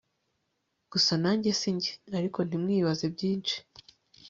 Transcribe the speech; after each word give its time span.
gusa 0.91 1.11
nanjye 1.23 1.49
sinjye 1.59 1.91
ariko 2.17 2.39
ntimwibaze 2.43 3.05
byinshi 3.15 3.55